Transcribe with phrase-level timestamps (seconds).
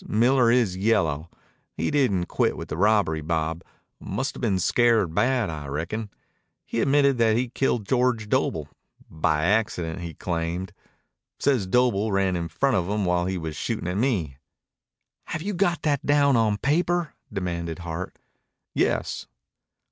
[0.07, 1.29] Miller's yellow.
[1.75, 3.63] He didn't quit with the robbery, Bob.
[3.99, 6.09] Must have been scared bad, I reckon.
[6.65, 8.67] He admitted that he killed George Doble
[9.11, 10.73] by accident, he claimed.
[11.37, 14.37] Says Doble ran in front of him while he was shooting at me."
[15.25, 18.17] "Have you got that down on paper?" demanded Hart.
[18.73, 19.27] "Yes."